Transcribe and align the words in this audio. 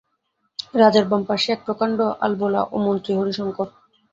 রাজার 0.73 1.05
বামপার্শ্বে 1.09 1.51
এক 1.53 1.61
প্রকাণ্ড 1.67 1.97
আলবােলা 2.25 2.61
ও 2.65 2.85
মন্ত্রী 2.85 3.11
হরিশঙ্কর। 3.19 3.67